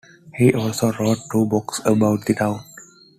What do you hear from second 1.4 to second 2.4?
books about the